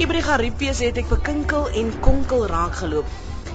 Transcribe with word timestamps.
Ibrahim 0.00 0.40
Ripies 0.40 0.78
het 0.80 0.96
ek 1.00 1.08
vir 1.10 1.18
kinkel 1.26 1.66
en 1.76 1.90
konkel 2.04 2.46
raak 2.48 2.78
geloop. 2.78 3.08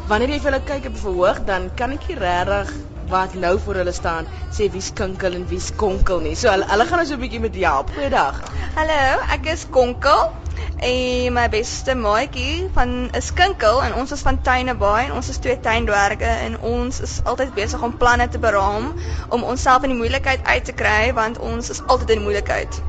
Wanneer 0.09 0.35
jy 0.35 0.37
vir 0.43 0.51
hulle 0.51 0.59
kyk 0.67 0.87
op 0.89 0.99
verhoog, 1.01 1.39
dan 1.47 1.65
kan 1.79 1.95
ek 1.95 2.05
nie 2.09 2.17
regtig 2.19 2.73
wat 3.09 3.33
nou 3.39 3.55
voor 3.63 3.79
hulle 3.81 3.93
staan 3.95 4.29
sê 4.53 4.67
wie's 4.73 4.91
kinkel 4.99 5.37
en 5.39 5.47
wie's 5.49 5.71
konkel 5.81 6.21
nie. 6.21 6.35
So 6.37 6.51
hulle 6.53 6.67
hulle 6.69 6.85
gaan 6.89 7.01
ons 7.01 7.13
'n 7.15 7.21
bietjie 7.23 7.41
met 7.41 7.55
jou 7.57 7.65
help. 7.65 7.89
Goeiedag. 7.97 8.41
Hallo, 8.75 9.01
ek 9.37 9.49
is 9.55 9.65
konkel 9.71 10.29
en 10.77 11.33
my 11.33 11.45
beste 11.49 11.95
maatjie 11.95 12.69
van 12.73 12.95
is 13.19 13.31
Kinkel 13.33 13.81
en 13.83 13.95
ons 14.01 14.11
is 14.11 14.23
van 14.27 14.41
Tuinebaai 14.41 15.05
en 15.05 15.13
ons 15.19 15.29
is 15.29 15.39
twee 15.43 15.59
tuindwerke 15.59 16.31
en 16.47 16.59
ons 16.59 16.99
is 17.07 17.15
altyd 17.23 17.53
besig 17.57 17.81
om 17.81 17.97
planne 17.97 18.27
te 18.27 18.39
beraam 18.39 18.91
om 19.29 19.43
onsself 19.43 19.83
in 19.83 19.95
die 19.95 19.99
moeilikheid 19.99 20.43
uit 20.43 20.65
te 20.65 20.75
kry 20.83 21.13
want 21.13 21.39
ons 21.39 21.69
is 21.69 21.81
altyd 21.87 22.17
in 22.17 22.23
moeilikheid. 22.27 22.81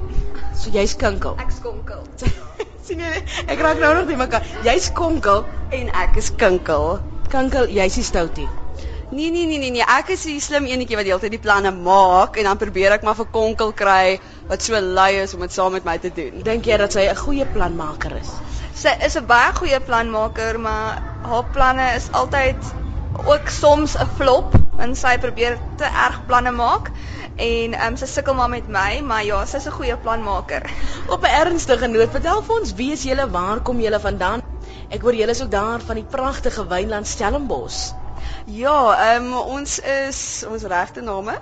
So 0.56 0.70
jy's 0.74 0.96
Kinkel. 0.96 1.36
Ek's 1.42 1.60
Konkel. 1.64 2.04
sien 2.86 3.02
jy? 3.02 3.24
Ek 3.46 3.60
raak 3.60 3.80
nou 3.82 3.94
nog 3.98 4.06
nie 4.10 4.20
mekaar. 4.20 4.46
Jy's 4.66 4.92
Konkel 4.96 5.44
en 5.74 5.90
ek 6.04 6.20
is 6.22 6.30
Kinkel. 6.40 6.96
Kinkel, 7.32 7.68
jy's 7.72 7.98
die 7.98 8.06
stoutie. 8.06 8.48
Nee 9.08 9.30
nee 9.30 9.46
nee 9.46 9.58
nee 9.58 9.70
nee, 9.70 9.84
ek 9.86 10.08
is 10.10 10.24
die 10.26 10.40
slim 10.42 10.64
enetjie 10.66 10.96
wat 10.98 11.06
die 11.06 11.12
hele 11.12 11.22
tyd 11.22 11.34
die 11.36 11.42
planne 11.42 11.70
maak 11.70 12.38
en 12.40 12.46
dan 12.48 12.58
probeer 12.58 12.96
ek 12.96 13.04
maar 13.06 13.14
vir 13.14 13.28
Konkel 13.30 13.68
kry 13.78 14.16
wat 14.48 14.64
so 14.64 14.78
lui 14.82 15.12
is 15.20 15.34
om 15.36 15.44
dit 15.44 15.52
saam 15.54 15.76
met 15.76 15.84
my 15.86 15.94
te 16.02 16.10
doen. 16.16 16.40
Dink 16.48 16.66
jy 16.66 16.78
dat 16.82 16.96
sy 16.96 17.04
'n 17.06 17.20
goeie 17.20 17.44
planmaker 17.52 18.16
is? 18.18 18.32
Sy 18.74 18.96
is 19.06 19.14
'n 19.20 19.28
baie 19.28 19.52
goeie 19.58 19.78
planmaker, 19.78 20.58
maar 20.58 20.98
haar 21.22 21.44
planne 21.54 21.86
is 21.94 22.08
altyd 22.10 22.58
ook 23.30 23.46
soms 23.48 23.94
'n 23.94 24.08
flop 24.16 24.56
en 24.82 24.96
sy 25.02 25.12
probeer 25.22 25.54
te 25.78 25.86
erg 26.06 26.18
planne 26.26 26.50
maak 26.50 26.90
en 27.36 27.74
ehm 27.74 27.92
um, 27.92 27.96
sy 27.96 28.06
sukkel 28.10 28.34
maar 28.34 28.50
met 28.50 28.66
my, 28.68 29.00
maar 29.02 29.22
ja, 29.24 29.44
sy's 29.46 29.68
'n 29.70 29.76
goeie 29.78 29.96
planmaker. 29.96 30.66
Op 31.06 31.22
'n 31.22 31.36
ernstige 31.44 31.86
noot, 31.86 32.10
vertel 32.10 32.42
vir 32.42 32.58
ons 32.58 32.74
wie 32.74 32.90
is 32.92 33.06
julle, 33.06 33.30
waar 33.30 33.60
kom 33.60 33.80
julle 33.80 34.00
vandaan? 34.00 34.42
Ek 34.90 35.00
hoor 35.00 35.14
julle 35.14 35.30
is 35.30 35.42
ook 35.42 35.50
daar 35.50 35.80
van 35.80 35.94
die 35.94 36.10
pragtige 36.16 36.66
Wynland 36.66 37.06
Stellenbosch. 37.06 37.94
Ja, 38.46 38.94
ehm 38.94 39.24
um, 39.24 39.38
ons 39.58 39.80
is 39.80 40.44
ons 40.46 40.62
regte 40.70 41.00
name 41.02 41.32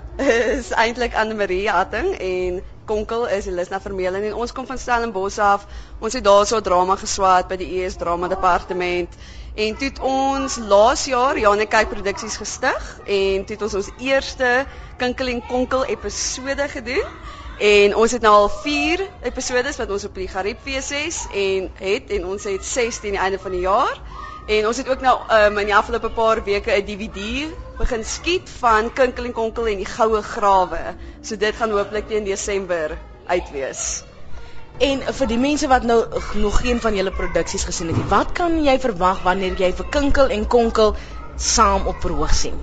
is 0.57 0.71
eintlik 0.73 1.13
Anne 1.13 1.35
Marie 1.37 1.69
Hatting 1.69 2.15
en 2.17 2.63
Konkel 2.89 3.27
is 3.29 3.45
Elisna 3.45 3.77
Vermeulen 3.81 4.23
en 4.25 4.33
ons 4.33 4.51
kom 4.51 4.65
van 4.65 4.81
Stellenbosch 4.81 5.37
af. 5.37 5.67
Ons 5.99 6.17
het 6.17 6.25
daarso 6.25 6.63
drama 6.65 6.95
geswaat 6.97 7.45
by 7.47 7.59
die 7.61 7.69
ES 7.77 7.99
Drama 8.01 8.25
Departement 8.27 9.13
en 9.53 9.77
toe 9.77 9.91
het 9.91 10.01
ons 10.01 10.57
laas 10.57 11.05
jaar 11.05 11.37
Jane 11.37 11.69
kyk 11.69 11.93
produksies 11.93 12.41
gestig 12.41 12.91
en 13.05 13.45
toe 13.45 13.53
het 13.53 13.69
ons 13.69 13.79
ons 13.83 13.93
eerste 14.01 14.51
Kinkel 14.97 15.29
en 15.37 15.45
Konkel 15.45 15.85
episode 15.85 16.69
gedoen. 16.73 17.17
En 17.61 17.93
ons 17.95 18.11
het 18.17 18.25
nou 18.25 18.33
al 18.33 18.49
4 18.49 19.05
episodes 19.29 19.77
wat 19.77 19.93
ons 19.93 20.09
op 20.09 20.17
die 20.17 20.31
Gariepfees 20.33 20.89
is 21.05 21.25
en 21.29 21.69
het 21.85 22.09
en 22.17 22.31
ons 22.33 22.49
het 22.49 22.65
6 22.65 23.03
teen 23.05 23.13
die 23.13 23.27
einde 23.29 23.37
van 23.45 23.53
die 23.53 23.67
jaar. 23.69 24.01
En 24.45 24.67
ons 24.67 24.77
het 24.77 24.89
ook 24.89 25.01
nou 25.01 25.13
um, 25.33 25.57
in 25.57 25.71
die 25.71 25.75
afgelope 25.75 26.09
paar 26.13 26.43
weke 26.45 26.71
'n 26.71 26.85
DVD 26.85 27.49
begin 27.77 28.03
skiet 28.05 28.49
van 28.59 28.93
Kinkel 28.93 29.25
en 29.25 29.33
Konkel 29.33 29.67
en 29.67 29.77
die 29.77 29.89
Goue 29.89 30.21
Grawe. 30.21 30.95
So 31.21 31.35
dit 31.35 31.55
gaan 31.55 31.71
hooplik 31.71 32.07
teen 32.07 32.23
Desember 32.23 32.97
uitwees. 33.25 34.03
En 34.77 35.01
vir 35.01 35.27
die 35.27 35.37
mense 35.37 35.67
wat 35.67 35.83
nou 35.83 36.05
nog 36.33 36.61
geen 36.61 36.81
van 36.81 36.95
julle 36.95 37.11
produksies 37.11 37.63
gesien 37.63 37.87
het 37.87 37.97
nie, 37.97 38.05
wat 38.05 38.31
kan 38.31 38.63
jy 38.63 38.79
verwag 38.79 39.23
wanneer 39.23 39.57
jy 39.57 39.73
vir 39.73 39.89
Kinkel 39.89 40.29
en 40.29 40.47
Konkel 40.47 40.95
saam 41.35 41.87
op 41.87 42.01
verhoog 42.01 42.33
sien? 42.33 42.59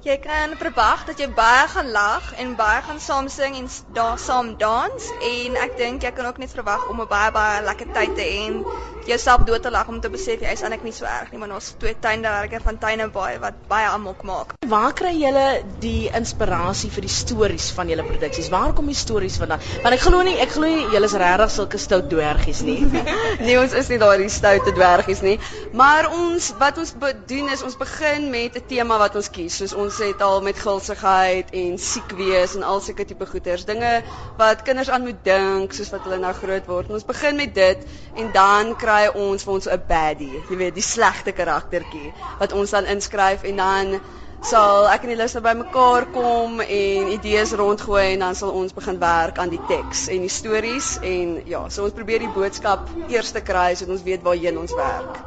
Jy 0.00 0.14
kan 0.16 0.54
verwag 0.56 1.02
dat 1.04 1.18
jy 1.20 1.26
baie 1.36 1.66
gaan 1.68 1.90
lag 1.92 2.30
en 2.40 2.54
baie 2.56 2.82
gaan 2.82 3.00
saam 3.00 3.26
sing 3.28 3.56
en 3.56 3.66
daar 3.92 4.18
saam 4.18 4.54
dans 4.58 5.10
en 5.32 5.58
ek 5.60 5.74
dink 5.76 6.06
jy 6.06 6.12
kan 6.16 6.30
ook 6.30 6.38
net 6.38 6.54
verwag 6.56 6.86
om 6.88 7.00
'n 7.00 7.08
baie 7.10 7.32
baie 7.32 7.62
lekker 7.62 7.92
tyd 7.92 8.14
te 8.16 8.22
hê 8.22 8.46
en 8.46 8.64
jouself 9.10 9.44
dood 9.48 9.62
te 9.62 9.70
lag 9.70 9.88
om 9.90 10.00
te 10.00 10.10
besef 10.12 10.42
jy 10.44 10.52
is 10.54 10.62
eintlik 10.64 10.84
nie 10.86 10.94
so 10.94 11.06
erg 11.08 11.32
nie, 11.32 11.40
maar 11.40 11.52
ons 11.56 11.72
twee 11.80 11.96
tuinwerkers 12.04 12.64
van 12.66 12.78
Tuine 12.80 13.08
Baai 13.12 13.38
wat 13.42 13.58
baie 13.70 13.88
amok 13.90 14.22
maak. 14.28 14.54
Waar 14.70 14.94
kry 14.96 15.12
julle 15.18 15.46
die 15.82 16.10
inspirasie 16.14 16.90
vir 16.94 17.06
die 17.06 17.12
stories 17.12 17.70
van 17.76 17.90
julle 17.90 18.04
produksies? 18.06 18.50
Waar 18.52 18.74
kom 18.76 18.90
die 18.90 18.98
stories 18.98 19.38
vandaan? 19.42 19.62
Want 19.82 19.96
ek 19.96 20.04
glo 20.04 20.22
nie, 20.26 20.36
ek 20.42 20.54
glo 20.54 20.70
julle 20.94 21.10
is 21.10 21.16
regtig 21.22 21.54
sulke 21.54 21.80
stout 21.82 22.10
dwergies 22.12 22.62
nie. 22.66 22.78
nee, 23.44 23.56
ons 23.58 23.74
is 23.80 23.90
nie 23.90 23.98
daardie 24.02 24.30
stoute 24.30 24.74
dwergies 24.76 25.24
nie, 25.26 25.36
maar 25.76 26.10
ons 26.14 26.52
wat 26.60 26.78
ons 26.82 26.94
doen 27.30 27.50
is 27.54 27.64
ons 27.66 27.78
begin 27.80 28.30
met 28.30 28.56
'n 28.56 28.66
tema 28.70 28.98
wat 29.02 29.16
ons 29.18 29.30
kies, 29.30 29.58
soos 29.58 29.74
ons 29.74 29.98
het 30.04 30.22
al 30.22 30.40
met 30.46 30.58
gulsigheid 30.58 31.50
en 31.62 31.78
siek 31.78 32.14
wees 32.18 32.54
en 32.56 32.62
al 32.62 32.80
sulke 32.80 33.04
tipe 33.04 33.26
goeters, 33.26 33.66
dinge 33.66 33.92
wat 34.38 34.62
kinders 34.62 34.90
aan 34.90 35.02
moet 35.08 35.24
dink 35.24 35.74
soos 35.74 35.90
wat 35.90 36.06
hulle 36.06 36.20
nou 36.22 36.32
groot 36.36 36.66
word. 36.66 36.88
En 36.88 36.98
ons 37.00 37.10
begin 37.10 37.36
met 37.36 37.54
dit 37.54 37.86
en 38.16 38.32
dan 38.32 38.74
kry 38.76 38.99
kry 39.00 39.10
ons 39.16 39.44
vir 39.44 39.54
ons 39.54 39.66
'n 39.66 39.82
baddie, 39.88 40.42
jy 40.48 40.56
weet, 40.56 40.74
die 40.74 40.84
slegte 40.84 41.32
karaktertjie 41.32 42.12
wat 42.40 42.52
ons 42.52 42.70
dan 42.70 42.86
inskryf 42.86 43.44
en 43.44 43.56
dan 43.56 44.00
sal 44.42 44.88
ek 44.88 45.04
en 45.04 45.12
die 45.12 45.16
luister 45.16 45.40
by 45.40 45.54
mekaar 45.54 46.06
kom 46.12 46.60
en 46.60 47.08
idees 47.12 47.52
rondgooi 47.52 48.14
en 48.14 48.20
dan 48.24 48.34
sal 48.34 48.50
ons 48.50 48.72
begin 48.72 48.98
werk 49.00 49.38
aan 49.38 49.50
die 49.50 49.60
teks 49.68 50.08
en 50.08 50.20
die 50.20 50.32
stories 50.32 50.98
en 51.02 51.42
ja, 51.46 51.68
so 51.68 51.84
ons 51.84 51.96
probeer 51.96 52.20
die 52.20 52.32
boodskap 52.36 52.88
eers 53.08 53.32
te 53.32 53.40
kry 53.40 53.74
sodat 53.74 53.96
ons 53.96 54.06
weet 54.08 54.24
waarheen 54.24 54.58
ons 54.58 54.76
werk. 54.76 55.20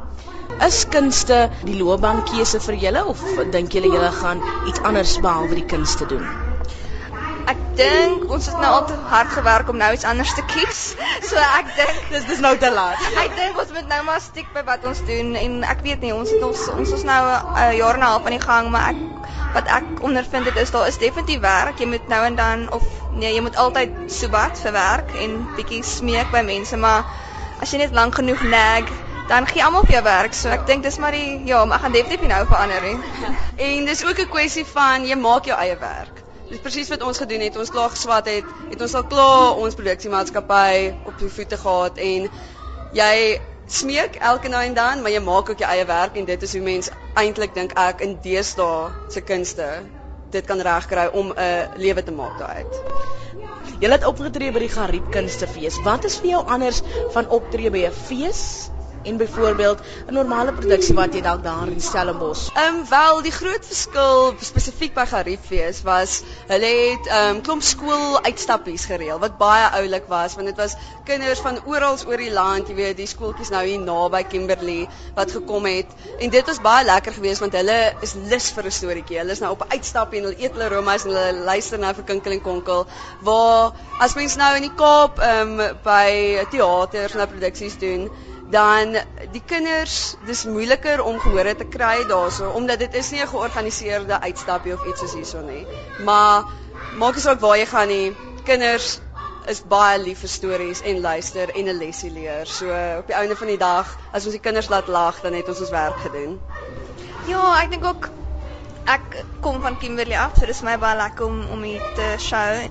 Is 0.62 0.84
kunste 0.90 1.50
die 1.64 1.78
loopbaankeuse 1.78 2.60
vir 2.66 2.80
julle 2.86 3.06
of 3.14 3.22
dink 3.50 3.74
julle 3.74 3.94
julle 3.94 4.10
gaan 4.22 4.42
iets 4.68 4.82
anders 4.82 5.18
behalwe 5.18 5.62
die 5.62 5.70
kunste 5.76 6.10
doen? 6.10 6.43
Dink 7.74 8.30
ons 8.30 8.46
het 8.46 8.58
nou 8.62 8.70
al 8.70 8.84
te 8.86 8.96
hard 9.10 9.32
gewerk 9.34 9.68
om 9.68 9.76
nou 9.76 9.90
iets 9.92 10.04
anders 10.06 10.34
te 10.34 10.44
kies. 10.50 10.82
So 11.26 11.40
ek 11.42 11.72
dink 11.74 12.10
dis 12.12 12.26
dis 12.28 12.42
nou 12.44 12.52
te 12.62 12.70
laat. 12.70 13.00
Ek 13.24 13.34
dink 13.38 13.58
ons 13.58 13.72
moet 13.74 13.88
nou 13.90 14.00
maar 14.06 14.20
stiek 14.22 14.50
by 14.54 14.62
wat 14.68 14.86
ons 14.86 15.00
doen 15.08 15.34
en 15.40 15.56
ek 15.66 15.82
weet 15.86 16.04
nie 16.04 16.12
ons 16.14 16.30
het 16.30 16.44
ons 16.46 16.68
ons 16.74 16.92
is 16.98 17.02
nou 17.08 17.20
'n 17.24 17.56
uh, 17.64 17.72
jaar 17.78 17.98
en 17.98 18.04
'n 18.04 18.10
half 18.12 18.28
aan 18.30 18.36
die 18.38 18.46
gang, 18.46 18.70
maar 18.70 18.94
ek 18.94 19.00
wat 19.54 19.70
ek 19.78 20.02
ondervind 20.06 20.44
dit 20.50 20.56
is 20.62 20.70
daar 20.70 20.86
is 20.86 20.98
definitief 20.98 21.40
werk. 21.40 21.78
Jy 21.78 21.86
moet 21.86 22.08
nou 22.08 22.22
en 22.24 22.36
dan 22.36 22.66
of 22.72 22.82
nee, 23.12 23.34
jy 23.34 23.40
moet 23.40 23.56
altyd 23.56 23.90
sobat 24.06 24.58
vir 24.58 24.72
werk 24.72 25.14
en 25.14 25.36
bietjie 25.56 25.82
smeek 25.82 26.30
by 26.30 26.42
mense, 26.42 26.76
maar 26.76 27.04
as 27.60 27.72
jy 27.72 27.78
net 27.78 27.94
lank 27.94 28.14
genoeg 28.14 28.42
nag 28.42 28.90
dan 29.28 29.46
gee 29.46 29.64
almal 29.64 29.86
vir 29.88 29.98
jou 29.98 30.04
werk. 30.04 30.34
So 30.34 30.48
ek 30.48 30.66
dink 30.66 30.82
dis 30.86 30.98
maar 30.98 31.12
die 31.16 31.40
ja, 31.48 31.64
maar 31.64 31.78
ek 31.80 31.86
gaan 31.86 31.96
definitief 31.96 32.28
nou 32.28 32.42
verander 32.46 32.82
nie. 32.82 32.98
en 33.68 33.84
dis 33.90 34.04
ook 34.04 34.18
'n 34.18 34.28
kwessie 34.28 34.66
van 34.66 35.06
jy 35.06 35.16
maak 35.16 35.44
jou 35.50 35.58
eie 35.58 35.78
werk. 35.80 36.13
Dis 36.54 36.62
presies 36.62 36.90
wat 36.92 37.02
ons 37.02 37.18
gedoen 37.18 37.42
het. 37.42 37.56
Ons 37.58 37.70
klaar 37.74 37.90
geswat 37.90 38.28
het, 38.30 38.50
het 38.70 38.82
ons 38.84 38.92
al 38.94 39.02
klaar 39.10 39.56
ons 39.58 39.74
produksiemaatskappy 39.74 40.92
op 41.10 41.16
die 41.18 41.30
voete 41.36 41.56
gehad 41.58 41.96
en 41.98 42.28
jy 42.94 43.14
smeek 43.66 44.20
elke 44.22 44.52
nou 44.52 44.60
en 44.62 44.76
dan, 44.76 45.02
maar 45.02 45.10
jy 45.10 45.22
maak 45.24 45.50
ook 45.50 45.64
jou 45.64 45.70
eie 45.72 45.86
werk 45.88 46.14
en 46.20 46.28
dit 46.28 46.46
is 46.46 46.54
hoe 46.54 46.62
mense 46.62 46.94
eintlik 47.18 47.56
dink 47.58 47.74
ek 47.74 48.04
in 48.06 48.14
deesdae 48.22 49.10
se 49.10 49.24
kunste 49.26 49.66
dit 50.30 50.46
kan 50.46 50.62
regkry 50.62 51.08
om 51.10 51.34
'n 51.34 51.74
lewe 51.74 52.06
te 52.06 52.14
maak 52.14 52.38
daaruit. 52.38 52.78
Jy 53.82 53.90
het 53.90 54.06
opgetree 54.06 54.52
by 54.54 54.62
die 54.62 54.70
Gariep 54.70 55.10
Kunstefees. 55.10 55.82
Wat 55.82 56.04
is 56.04 56.20
vir 56.22 56.36
jou 56.36 56.44
anders 56.46 56.82
van 57.18 57.28
optree 57.28 57.70
by 57.70 57.82
'n 57.90 57.98
fees 58.06 58.70
en 59.04 59.16
byvoorbeeld 59.16 59.80
'n 60.08 60.14
normale 60.14 60.52
produksie 60.52 60.94
wat 60.94 61.14
jy 61.14 61.20
dalk 61.20 61.42
daar 61.44 61.68
in 61.68 61.80
Stellenbosch. 61.80 62.48
Ehm 62.54 62.74
um, 62.74 62.88
wel 62.88 63.22
die 63.22 63.32
groot 63.32 63.66
verskil 63.66 64.34
spesifiek 64.40 64.94
by 64.94 65.06
Gariefees 65.06 65.82
was 65.82 66.22
hulle 66.46 66.72
het 66.90 67.06
ehm 67.06 67.36
um, 67.36 67.40
klomp 67.40 67.62
skool 67.62 68.20
uitstappies 68.22 68.84
gereël 68.84 69.18
wat 69.18 69.38
baie 69.38 69.70
oulik 69.80 70.08
was 70.08 70.34
want 70.34 70.46
dit 70.46 70.56
was 70.56 70.76
kinders 71.04 71.40
van 71.40 71.58
oral 71.64 71.96
oor 72.06 72.16
die 72.16 72.32
land, 72.32 72.68
jy 72.68 72.74
weet, 72.74 72.96
die 72.96 73.06
skooltjies 73.06 73.50
nou 73.52 73.62
hier 73.66 73.80
naby 73.80 74.22
Kimberley 74.28 74.88
wat 75.14 75.30
gekom 75.30 75.66
het 75.68 75.86
en 76.18 76.30
dit 76.30 76.46
was 76.46 76.60
baie 76.60 76.84
lekker 76.84 77.12
geweest 77.12 77.44
want 77.44 77.52
hulle 77.52 77.78
is 78.00 78.14
lus 78.30 78.50
vir 78.56 78.64
'n 78.64 78.70
storieetjie. 78.70 79.18
Hulle 79.18 79.32
is 79.32 79.40
nou 79.44 79.52
op 79.52 79.64
'n 79.66 79.76
uitstappie 79.76 80.20
en 80.20 80.28
hulle 80.28 80.42
eet 80.42 80.52
hulle 80.52 80.68
romas 80.68 81.04
en 81.04 81.10
hulle 81.10 81.44
luister 81.44 81.78
nou 81.78 81.94
vir 81.94 82.04
Kinkel 82.04 82.32
en 82.32 82.42
Konkel 82.42 82.86
waar 83.20 83.72
as 83.98 84.14
mens 84.14 84.36
nou 84.36 84.56
in 84.56 84.68
die 84.68 84.74
Kaap 84.76 85.18
ehm 85.18 85.60
um, 85.60 85.76
by 85.84 86.46
teaters 86.50 87.12
en 87.12 87.18
nou 87.18 87.28
produksies 87.28 87.78
doen 87.78 88.10
dan 88.54 88.96
die 89.34 89.42
kinders 89.42 90.14
dis 90.28 90.44
moeiliker 90.46 91.02
om 91.02 91.18
gehore 91.18 91.56
te 91.58 91.66
kry 91.66 92.04
daarso 92.10 92.52
omdat 92.54 92.84
dit 92.84 92.94
is 92.94 93.10
nie 93.10 93.22
'n 93.22 93.32
georganiseerde 93.32 94.20
uitstapie 94.20 94.74
of 94.74 94.84
iets 94.86 95.00
soos 95.00 95.14
hierso 95.14 95.40
nie. 95.40 95.66
Maar 96.04 96.44
maak 96.98 97.16
asook 97.16 97.40
waar 97.40 97.58
jy 97.58 97.66
gaan 97.66 97.88
nie, 97.88 98.16
kinders 98.44 99.00
is 99.46 99.60
baie 99.68 99.98
lief 99.98 100.20
vir 100.24 100.28
stories 100.28 100.82
en 100.82 101.00
luister 101.00 101.50
en 101.54 101.68
'n 101.68 101.78
lesie 101.78 102.10
leer. 102.10 102.46
So 102.46 102.66
op 102.98 103.06
die 103.06 103.16
einde 103.16 103.36
van 103.36 103.46
die 103.46 103.58
dag, 103.58 103.96
as 104.12 104.24
ons 104.24 104.32
die 104.32 104.40
kinders 104.40 104.68
laat 104.68 104.86
lag, 104.88 105.20
dan 105.20 105.32
het 105.32 105.48
ons 105.48 105.60
ons 105.60 105.70
werk 105.70 105.96
gedoen. 105.96 106.40
Ja, 107.26 107.62
ek 107.62 107.70
dink 107.70 107.84
ook 107.84 108.08
ek 108.84 109.24
kom 109.40 109.60
van 109.60 109.78
Kimberley 109.78 110.18
af, 110.18 110.32
so 110.38 110.46
dis 110.46 110.62
my 110.62 110.78
baie 110.78 110.96
lekker 110.96 111.26
om 111.26 111.44
om 111.50 111.62
hier 111.62 111.82
te 111.94 112.14
show. 112.18 112.68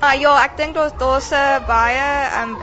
Ah 0.00 0.14
ja, 0.20 0.44
ek 0.44 0.56
dink 0.56 0.74
daar's 0.74 0.92
daar's 0.98 1.30
'n 1.30 1.66
baie 1.66 2.42
um 2.42 2.56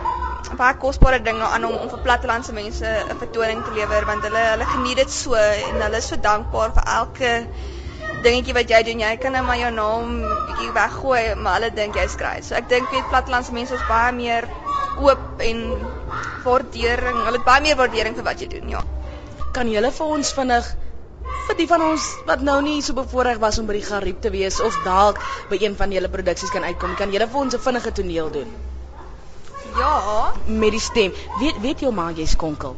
baie 0.60 0.76
kosbare 0.84 1.20
dinge 1.24 1.48
aan 1.48 1.66
om 1.68 1.76
om 1.84 1.90
vir 1.92 2.02
plattelandse 2.06 2.54
mense 2.56 2.86
'n 2.86 3.20
vertoning 3.24 3.62
te 3.66 3.76
lewer 3.78 4.06
want 4.12 4.26
hulle 4.28 4.46
hulle 4.46 4.66
geniet 4.72 4.98
dit 5.02 5.12
so 5.18 5.36
en 5.36 5.82
hulle 5.86 6.02
is 6.04 6.08
so 6.12 6.18
dankbaar 6.30 6.74
vir 6.78 6.90
elke 6.96 7.32
dingetjie 8.24 8.56
wat 8.58 8.72
jy 8.74 8.82
doen. 8.88 9.04
Jy 9.06 9.14
kan 9.24 9.32
net 9.36 9.46
maar 9.48 9.60
jou 9.60 9.72
naam 9.72 10.18
bietjie 10.48 10.72
weggooi, 10.76 11.24
maar 11.36 11.60
hulle 11.60 11.72
dink 11.76 11.96
jy's 11.96 12.16
kry. 12.22 12.36
So 12.48 12.56
ek 12.60 12.68
dink 12.74 12.92
weet 12.92 13.08
plattelandse 13.14 13.56
mense 13.56 13.78
is 13.78 13.86
baie 13.92 14.12
meer 14.16 14.48
oop 15.00 15.44
en 15.50 15.62
waardering. 16.44 17.24
Hulle 17.28 17.38
het 17.40 17.48
baie 17.48 17.66
meer 17.68 17.80
waardering 17.80 18.18
vir 18.20 18.28
wat 18.28 18.44
jy 18.44 18.50
doen, 18.56 18.70
ja. 18.76 18.84
Kan 19.56 19.72
julle 19.72 19.92
vir 20.00 20.16
ons 20.18 20.34
vinnig 20.40 20.74
vir 21.48 21.58
die 21.58 21.68
van 21.70 21.82
ons 21.82 22.08
wat 22.26 22.42
nou 22.50 22.58
nie 22.66 22.82
so 22.86 22.98
bevoorreg 22.98 23.40
was 23.46 23.60
om 23.62 23.70
by 23.70 23.78
die 23.78 23.86
Gariep 23.86 24.20
te 24.22 24.34
wees 24.34 24.60
of 24.66 24.76
dalk 24.84 25.22
by 25.50 25.62
een 25.62 25.78
van 25.80 25.96
julle 25.96 26.12
produksies 26.18 26.52
kan 26.54 26.68
uitkom, 26.68 26.98
kan 27.00 27.16
julle 27.16 27.28
vir 27.32 27.42
ons 27.46 27.56
'n 27.56 27.66
vinnige 27.70 27.96
toneel 28.02 28.30
doen 28.36 28.52
Ja. 29.78 30.32
met 30.46 30.72
die 30.72 30.80
stem. 30.80 31.14
Weet 31.40 31.62
weet 31.62 31.80
jou 31.80 31.94
ma 31.94 32.12
jy's 32.12 32.36
konkel. 32.36 32.76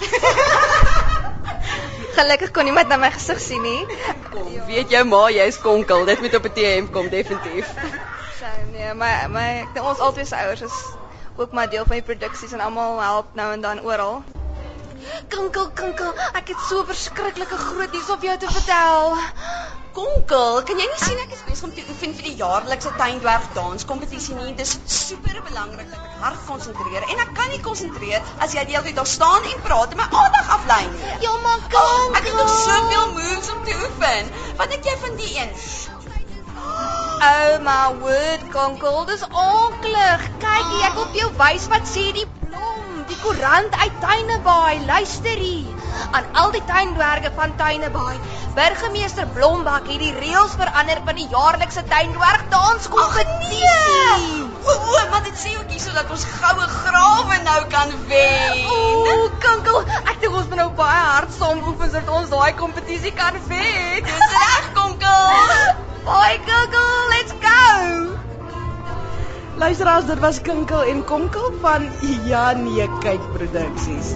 Gelukkig 2.16 2.50
kon 2.50 2.64
niemand 2.64 2.88
na 2.88 2.96
my 2.96 3.10
gesig 3.12 3.40
sien 3.40 3.62
nie. 3.62 3.86
Kom, 4.30 4.48
weet 4.66 4.90
jou 4.90 5.04
ma 5.04 5.28
jy's 5.30 5.60
konkel. 5.60 6.04
Dit 6.04 6.20
moet 6.20 6.34
op 6.34 6.48
'n 6.48 6.52
TM 6.52 6.90
kom 6.92 7.08
definitief. 7.08 7.66
So 8.38 8.46
nee, 8.72 8.94
my 8.94 9.26
my 9.28 9.48
ek 9.64 9.74
dink 9.74 9.86
ons 9.86 9.98
albei 9.98 10.24
se 10.24 10.36
ouers 10.36 10.62
is 10.62 10.76
ook 11.36 11.52
maar 11.52 11.70
deel 11.70 11.84
van 11.84 12.00
die 12.00 12.04
produksies 12.04 12.52
en 12.52 12.60
almal 12.60 13.00
help 13.00 13.34
nou 13.34 13.52
en 13.52 13.60
dan 13.60 13.80
oral. 13.80 14.22
Kinkel, 15.28 15.70
kinkel, 15.74 16.12
ek 16.32 16.48
het 16.48 16.60
so 16.68 16.84
verskriklike 16.84 17.56
groot 17.56 17.92
nuus 17.92 18.10
op 18.10 18.22
jou 18.22 18.38
te 18.38 18.50
vertel. 18.50 19.16
Konkel, 19.96 20.58
kan 20.68 20.76
jy 20.76 20.86
nie 20.90 20.98
sien 21.00 21.20
ek 21.22 21.30
is 21.32 21.42
besig 21.46 21.64
om 21.64 21.70
te 21.72 21.84
oefen 21.88 22.10
vir 22.18 22.26
die 22.28 22.34
jaarlikse 22.36 22.90
tuindwerg 22.98 23.46
danskompetisie 23.56 24.34
nie? 24.36 24.52
Dis 24.58 24.74
super 24.92 25.38
belangrik 25.46 25.88
dat 25.88 26.02
ek 26.04 26.18
hard 26.24 26.42
konsentreer 26.50 27.06
en 27.06 27.22
ek 27.24 27.32
kan 27.38 27.48
nie 27.54 27.62
konsentreer 27.64 28.20
as 28.44 28.52
jy 28.52 28.66
die 28.68 28.76
hele 28.76 28.84
tyd 28.90 29.00
daar 29.00 29.08
staan 29.08 29.48
en 29.54 29.64
praat 29.64 29.96
en 29.96 30.02
my 30.02 30.08
aandag 30.20 30.52
aflei 30.58 30.82
nie. 30.90 31.14
Ja, 31.24 31.32
maar 31.46 31.64
Oh, 31.80 32.12
ek 32.12 32.28
het 32.28 32.36
nog 32.36 32.52
soveel 32.58 33.08
moves 33.16 33.50
om 33.56 33.64
te 33.64 33.78
oefen. 33.86 34.30
Wat 34.60 34.70
dink 34.74 34.84
jy 34.84 34.96
van 35.06 35.16
die 35.22 35.32
een? 35.38 35.50
Oh 37.26 37.56
my 37.64 37.82
word, 38.04 38.44
konkel, 38.52 39.04
dis 39.08 39.24
onklig. 39.32 40.28
Kyk, 40.44 40.72
ek 40.90 41.00
wil 41.00 41.08
vir 41.14 41.22
jou 41.24 41.30
wys 41.40 41.68
wat 41.72 41.88
sê 41.88 42.10
die 42.16 42.28
die 43.10 43.18
koerant 43.22 43.74
uit 43.82 44.00
Tuinebaai. 44.00 44.84
Luister 44.86 45.38
hier. 45.38 45.74
Aan 46.10 46.24
al 46.32 46.50
die 46.54 46.64
tuindwerge 46.68 47.30
van 47.36 47.56
Tuinebaai. 47.56 48.18
Burgemeester 48.56 49.26
Blombak 49.36 49.88
het 49.90 50.00
die 50.00 50.12
reëls 50.16 50.54
verander 50.56 51.00
van 51.04 51.18
die 51.18 51.26
jaarlikse 51.32 51.82
tuindwerg 51.90 52.44
danskompetisie. 52.52 54.46
O, 54.64 54.72
o, 54.72 55.02
maar 55.10 55.22
dit 55.26 55.36
sê 55.38 55.52
ook 55.58 55.70
hierso 55.70 55.92
dat 55.94 56.10
ons 56.10 56.24
goue 56.38 56.68
grawe 56.78 57.36
nou 57.44 57.58
kan 57.74 57.92
wen. 58.08 58.64
Ooh, 58.64 59.28
kinkel, 59.44 59.82
ek 60.06 60.24
dink 60.24 60.32
ons 60.40 60.48
moet 60.48 60.62
nou 60.62 60.70
baie 60.80 61.04
hard 61.10 61.36
saam 61.36 61.60
oefen 61.68 61.92
sodat 61.92 62.14
ons 62.20 62.32
daai 62.32 62.56
kompetisie 62.62 63.12
kan 63.20 63.36
wen. 63.50 64.00
Dis 64.08 64.26
reg, 64.38 64.72
kinkel, 64.80 65.28
let's 66.08 66.72
go. 66.72 67.15
Luisteraars, 69.56 70.06
dit 70.06 70.18
was 70.18 70.40
Kinkel 70.40 70.82
en 70.84 71.04
Konkel 71.04 71.52
van 71.60 71.88
Ja 72.24 72.52
nee 72.52 72.88
kyk 73.00 73.24
produksies. 73.32 74.12